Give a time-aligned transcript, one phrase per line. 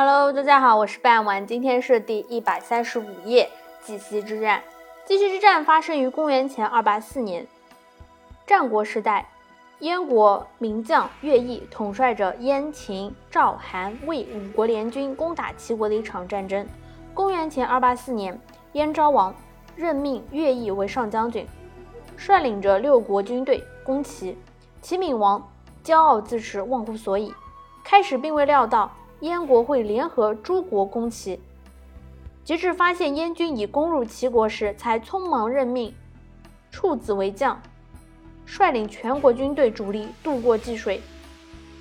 [0.00, 3.50] Hello，大家好，我是半晚，今天是第一百三十五页，
[3.82, 4.62] 绩溪之战。
[5.04, 7.44] 绩溪之战发生于公元前二八四年，
[8.46, 9.28] 战国时代，
[9.80, 16.64] 燕国名将乐毅统帅着燕、秦、赵、韩、魏五国联军攻打齐国的一场战争。
[17.12, 18.40] 公元前二八四年，
[18.74, 19.34] 燕昭王
[19.74, 21.44] 任命乐毅为上将军，
[22.16, 24.38] 率领着六国军队攻齐。
[24.80, 25.44] 齐闵王
[25.82, 27.34] 骄傲自持，忘乎所以，
[27.82, 28.92] 开始并未料到。
[29.20, 31.40] 燕国会联合诸国攻齐，
[32.44, 35.92] 直至发现燕军已攻入齐国时，才匆忙任命
[36.70, 37.60] 处子为将，
[38.46, 41.02] 率领全国军队主力渡过济水，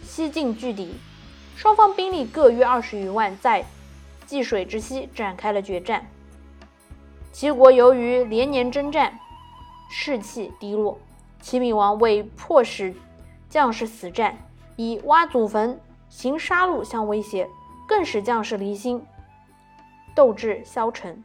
[0.01, 0.95] 西进拒敌。
[1.55, 3.65] 双方兵力各约二十余万，在
[4.25, 6.05] 济水之西展开了决战。
[7.31, 9.19] 齐国由于连年征战，
[9.91, 10.97] 士气低落，
[11.41, 12.93] 齐闵王为迫使
[13.49, 14.37] 将士死战，
[14.75, 15.79] 以挖祖坟。
[16.09, 17.47] 行杀戮相威胁，
[17.87, 19.03] 更使将士离心，
[20.15, 21.23] 斗志消沉。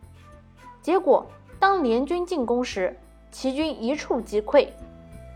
[0.81, 1.27] 结果，
[1.59, 2.99] 当联军进攻时，
[3.31, 4.69] 齐军一触即溃，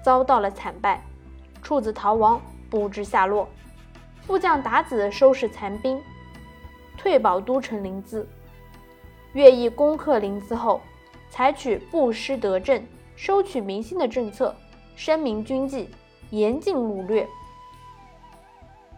[0.04, 1.02] 遭到了惨败。
[1.62, 3.48] 处子逃亡，不知下落。
[4.26, 6.00] 副将达子收拾残兵，
[6.98, 8.24] 退保都城临淄。
[9.32, 10.80] 乐毅攻克临淄后，
[11.30, 14.54] 采取不失德政、收取民心的政策，
[14.96, 15.88] 声明军纪，
[16.30, 17.26] 严禁掳掠。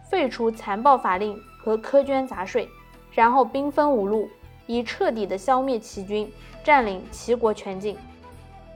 [0.08, 2.68] 废除残暴法令和苛捐杂税，
[3.12, 4.28] 然后兵分五路，
[4.66, 6.32] 以彻底的消灭齐军，
[6.64, 7.96] 占领齐国全境。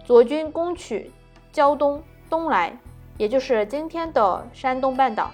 [0.05, 1.11] 左军攻取
[1.51, 2.77] 胶东东来，
[3.17, 5.31] 也就是今天的山东半岛；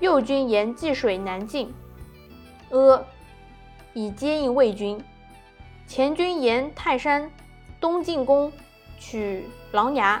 [0.00, 1.72] 右军沿济水南进
[2.70, 3.04] 阿，
[3.94, 4.98] 以接应魏军；
[5.86, 7.30] 前军沿泰山
[7.80, 8.52] 东进攻
[8.98, 10.18] 取琅琊；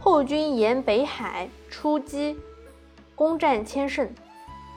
[0.00, 2.36] 后军沿北海出击。
[3.18, 4.08] 攻占千胜，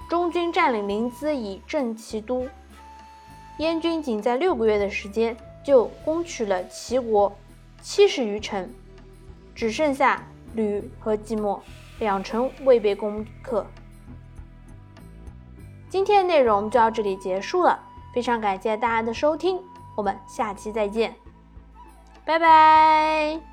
[0.09, 2.47] 中军占领临淄以镇齐都。
[3.59, 7.31] 燕军仅在六个月的时间就攻取了齐国
[7.83, 8.67] 七十余城，
[9.53, 10.23] 只剩下
[10.55, 11.61] 吕和即墨
[11.99, 13.63] 两城未被攻克。
[15.87, 17.79] 今天的内容就到这里结束了，
[18.11, 19.59] 非常感谢大家的收听，
[19.95, 21.13] 我们下期再见，
[22.25, 23.50] 拜拜。